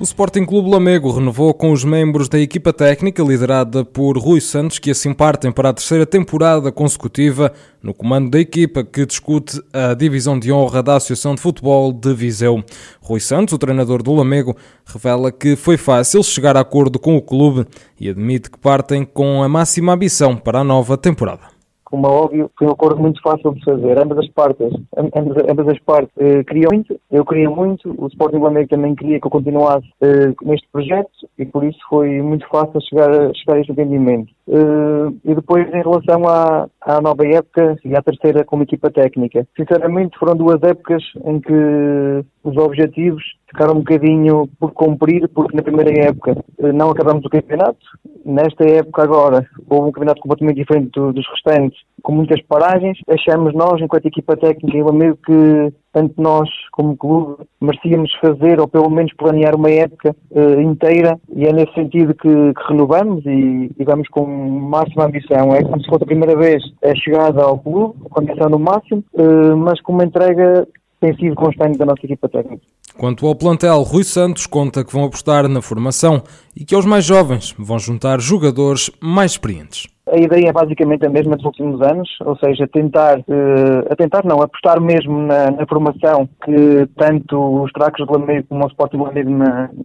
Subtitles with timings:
[0.00, 4.78] O Sporting Clube Lamego renovou com os membros da equipa técnica liderada por Rui Santos,
[4.78, 9.92] que assim partem para a terceira temporada consecutiva no comando da equipa que discute a
[9.92, 12.64] divisão de honra da Associação de Futebol de Viseu.
[13.02, 17.20] Rui Santos, o treinador do Lamego, revela que foi fácil chegar a acordo com o
[17.20, 17.66] clube
[18.00, 21.49] e admite que partem com a máxima ambição para a nova temporada
[21.90, 23.98] como é óbvio, foi um acordo muito fácil de fazer.
[23.98, 28.38] Ambas as partes, ambas, ambas as partes eh, queriam muito, eu queria muito, o Sporting
[28.38, 32.80] Lamego também queria que eu continuasse eh, neste projeto e por isso foi muito fácil
[32.88, 34.32] chegar, a, chegar a este entendimento.
[34.48, 39.46] Eh, e depois, em relação à, à nova época e à terceira como equipa técnica,
[39.56, 45.62] sinceramente foram duas épocas em que os objetivos ficaram um bocadinho por cumprir, porque na
[45.62, 47.78] primeira época eh, não acabamos o campeonato.
[48.24, 52.98] Nesta época agora houve um campeonato completamente diferente dos restantes, com muitas paragens.
[53.08, 58.88] Achamos nós, enquanto equipa técnica amigo, que tanto nós como clube merecíamos fazer ou pelo
[58.90, 63.84] menos planear uma época uh, inteira e é nesse sentido que, que renovamos e, e,
[63.84, 65.52] vamos com máxima ambição.
[65.54, 69.02] É como se fosse a primeira vez a chegada ao clube, com ambição no máximo,
[69.14, 70.66] uh, mas com uma entrega
[71.00, 72.62] tem sido constante da nossa equipa técnica.
[72.96, 76.22] Quanto ao plantel, Rui Santos conta que vão apostar na formação
[76.56, 79.88] e que aos mais jovens vão juntar jogadores mais experientes.
[80.12, 84.42] A ideia é basicamente a mesma dos últimos anos, ou seja, tentar, uh, tentar não,
[84.42, 89.02] apostar mesmo na, na, formação que tanto os Tracos de Lamego como o Sporting de
[89.04, 89.30] Lamego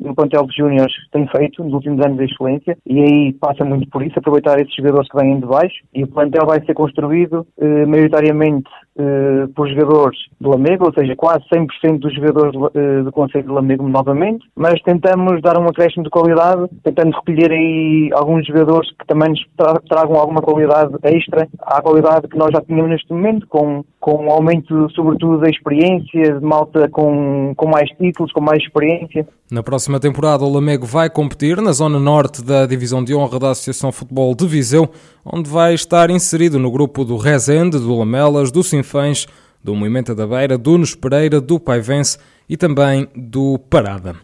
[0.02, 3.88] no plantel de Júniores têm feito nos últimos anos de excelência e aí passa muito
[3.90, 7.46] por isso, aproveitar esses jogadores que vêm de baixo e o plantel vai ser construído
[7.58, 13.12] uh, maioritariamente uh, por jogadores de Lamego, ou seja, quase 100% dos jogadores uh, do
[13.12, 18.46] Conselho de Lamego novamente, mas tentamos dar um acréscimo de qualidade, tentando recolher aí alguns
[18.46, 22.90] jogadores que também nos tra tragam alguma qualidade extra à qualidade que nós já tínhamos
[22.92, 28.32] neste momento, com, com um aumento, sobretudo, da experiência, de malta com, com mais títulos,
[28.32, 29.28] com mais experiência.
[29.52, 33.52] Na próxima temporada, o Lamego vai competir na zona norte da Divisão de Honra da
[33.52, 34.90] Associação Futebol de Viseu,
[35.24, 39.28] onde vai estar inserido no grupo do Rezende, do Lamelas, do Sinfãs,
[39.64, 44.16] do Movimento da Beira, do Nunes Pereira, do Paivense e também do Parada.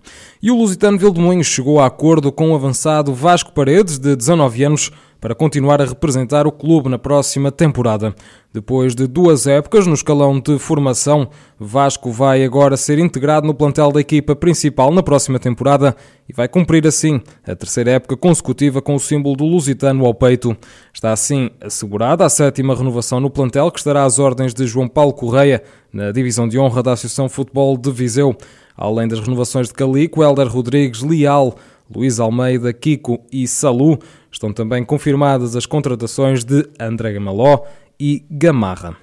[0.42, 4.92] E o Lusitano Vildemunhos chegou a acordo com o avançado Vasco Paredes, de 19 anos,
[5.22, 8.14] para continuar a representar o clube na próxima temporada.
[8.52, 13.92] Depois de duas épocas no escalão de formação, Vasco vai agora ser integrado no plantel
[13.92, 15.96] da equipa principal na próxima temporada
[16.28, 20.58] e vai cumprir assim a terceira época consecutiva com o símbolo do Lusitano ao peito.
[20.92, 25.14] Está assim assegurada a sétima renovação no plantel que estará às ordens de João Paulo
[25.14, 25.62] Correia
[25.94, 28.36] na divisão de honra da Associação Futebol de Viseu.
[28.76, 31.56] Além das renovações de Calico, Helder Rodrigues, Leal,
[31.94, 34.00] Luís Almeida, Kiko e Salu,
[34.32, 37.64] estão também confirmadas as contratações de André Gamaló
[38.00, 38.98] e Gamarra.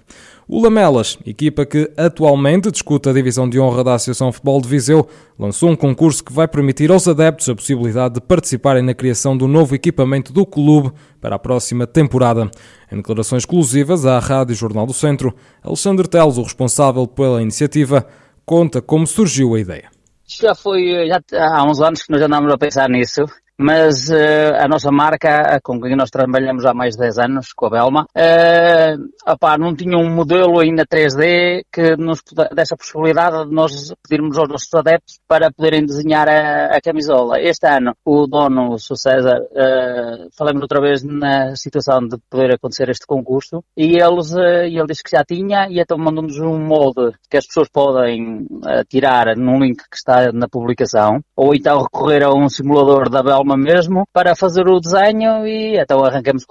[0.51, 5.07] O Lamelas, equipa que atualmente discuta a divisão de honra da Associação Futebol de Viseu,
[5.39, 9.47] lançou um concurso que vai permitir aos adeptos a possibilidade de participarem na criação do
[9.47, 10.91] novo equipamento do clube
[11.21, 12.51] para a próxima temporada.
[12.91, 18.07] Em declarações exclusivas à Rádio Jornal do Centro, Alexandre Teles, o responsável pela iniciativa,
[18.47, 19.98] conta como surgiu a ideia.
[20.29, 23.25] Já foi já há uns anos que nós andamos a pensar nisso
[23.59, 27.67] mas uh, a nossa marca, com quem nós trabalhamos há mais de 10 anos, com
[27.67, 32.23] a Belma, uh, opá, não tinha um modelo ainda 3D que nos
[32.55, 37.41] desse a possibilidade de nós pedirmos aos nossos adeptos para poderem desenhar a, a camisola.
[37.41, 38.79] Este ano, o dono, o.
[38.79, 44.65] César, uh, falamos outra vez na situação de poder acontecer este concurso, e eles, uh,
[44.65, 48.47] ele disse que já tinha, e então mandou-nos um molde que as pessoas podem
[48.89, 53.48] tirar num link que está na publicação, ou então recorrer a um simulador da Belma
[53.57, 56.45] mesmo para fazer o desenho e então arrancamos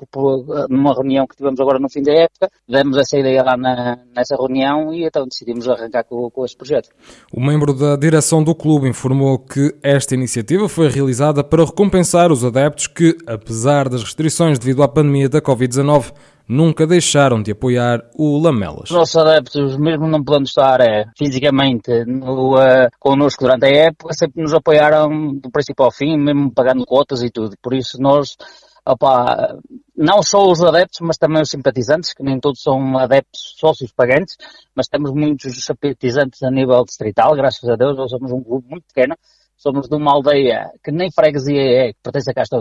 [0.70, 4.36] numa reunião que tivemos agora no fim da época, demos essa ideia lá na, nessa
[4.36, 6.90] reunião e então decidimos arrancar com, com este projeto.
[7.34, 12.44] O membro da direção do clube informou que esta iniciativa foi realizada para recompensar os
[12.44, 16.14] adeptos que, apesar das restrições devido à pandemia da Covid-19,
[16.48, 18.90] nunca deixaram de apoiar o Lamelas.
[18.90, 24.14] Os nossos adeptos, mesmo não podendo estar é, fisicamente no, uh, connosco durante a época,
[24.14, 27.56] sempre nos apoiaram do princípio ao fim, mesmo pagando cotas e tudo.
[27.62, 28.38] Por isso nós,
[28.86, 29.58] opa,
[29.96, 34.38] não só os adeptos, mas também os simpatizantes, que nem todos são adeptos sócios pagantes,
[34.74, 38.86] mas temos muitos simpatizantes a nível distrital, graças a Deus, nós somos um clube muito
[38.94, 39.16] pequeno,
[39.58, 42.60] somos de uma aldeia que nem freguesia é, que pertence a Castro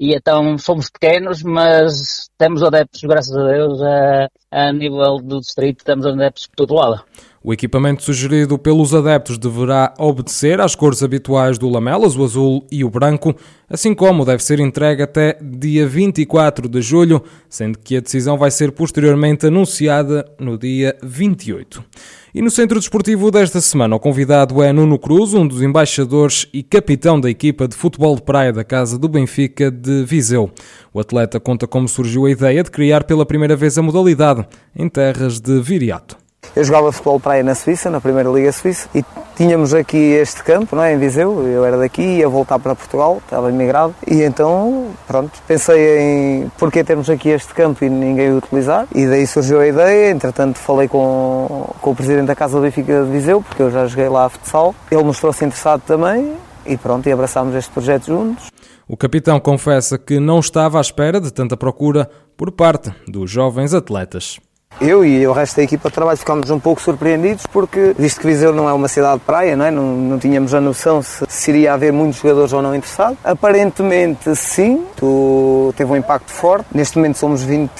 [0.00, 5.84] e então somos pequenos, mas temos adeptos, graças a Deus, a, a nível do distrito,
[5.84, 7.04] temos adeptos por todo lado.
[7.44, 12.82] O equipamento sugerido pelos adeptos deverá obedecer às cores habituais do Lamelas, o azul e
[12.82, 13.34] o branco,
[13.68, 18.50] assim como deve ser entregue até dia 24 de julho, sendo que a decisão vai
[18.50, 21.84] ser posteriormente anunciada no dia 28.
[22.32, 26.62] E no centro desportivo desta semana, o convidado é Nuno Cruz, um dos embaixadores e
[26.62, 30.48] capitão da equipa de futebol de praia da Casa do Benfica de Viseu.
[30.94, 34.46] O atleta conta como surgiu a ideia de criar pela primeira vez a modalidade
[34.76, 36.16] em terras de Viriato.
[36.54, 39.02] Eu jogava futebol de praia na Suíça, na Primeira Liga Suíça, e
[39.40, 41.48] tínhamos aqui este campo, não é, em Viseu.
[41.48, 46.84] Eu era daqui, ia voltar para Portugal, estava imigrado, e então, pronto, pensei em porquê
[46.84, 50.10] termos aqui este campo e ninguém o utilizar, e daí surgiu a ideia.
[50.10, 54.10] Entretanto, falei com, com o presidente da Casa Benfica de Viseu, porque eu já joguei
[54.10, 54.74] lá a futsal.
[54.90, 56.34] Ele mostrou-se interessado também,
[56.66, 58.48] e pronto, e abraçámos este projeto juntos.
[58.86, 63.72] O capitão confessa que não estava à espera de tanta procura por parte dos jovens
[63.72, 64.38] atletas.
[64.78, 68.26] Eu e o resto da equipa de trabalho ficámos um pouco surpreendidos porque, visto que
[68.26, 69.70] Viseu não é uma cidade de praia, não, é?
[69.70, 73.18] não, não tínhamos a noção se, se iria haver muitos jogadores ou não interessados.
[73.22, 76.66] Aparentemente sim, tu, teve um impacto forte.
[76.74, 77.70] Neste momento somos 20,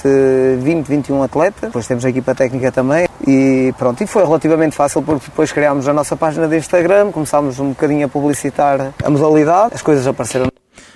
[0.59, 5.01] 20, 21 atletas, depois temos a equipa técnica também e pronto, e foi relativamente fácil
[5.01, 9.73] porque depois criámos a nossa página de Instagram, começámos um bocadinho a publicitar a modalidade,
[9.73, 10.47] as coisas apareceram.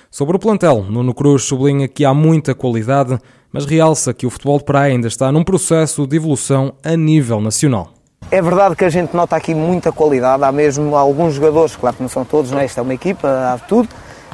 [0.08, 3.18] Sobre o plantel, Nuno Cruz sublinha que há muita qualidade
[3.56, 7.40] mas realça que o futebol de praia ainda está num processo de evolução a nível
[7.40, 7.88] nacional.
[8.30, 12.02] É verdade que a gente nota aqui muita qualidade, há mesmo alguns jogadores, claro que
[12.02, 12.66] não são todos, não é?
[12.66, 13.88] Esta é uma equipa, há tudo,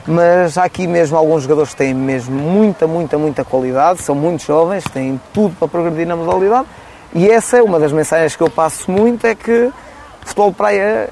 [0.04, 4.42] mas há aqui mesmo alguns jogadores que têm mesmo muita, muita, muita qualidade, são muito
[4.42, 6.66] jovens, têm tudo para progredir na modalidade
[7.14, 9.70] e essa é uma das mensagens que eu passo muito, é que
[10.22, 11.10] futebol de praia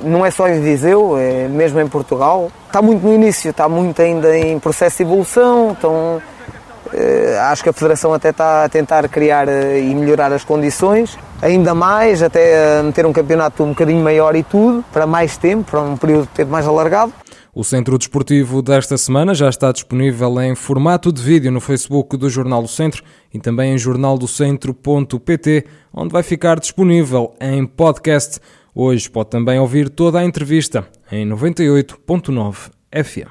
[0.00, 2.50] não é só em Viseu, é mesmo em Portugal.
[2.66, 6.20] Está muito no início, está muito ainda em processo de evolução, estão
[7.50, 11.74] acho que a Federação até está a tentar criar eh, e melhorar as condições, ainda
[11.74, 15.96] mais, até meter um campeonato um bocadinho maior e tudo, para mais tempo, para um
[15.96, 17.12] período de tempo mais alargado.
[17.54, 22.30] O Centro Desportivo desta semana já está disponível em formato de vídeo no Facebook do
[22.30, 23.02] Jornal do Centro
[23.32, 28.40] e também em jornaldocentro.pt, onde vai ficar disponível em podcast.
[28.74, 33.28] Hoje pode também ouvir toda a entrevista em 98.9 FM.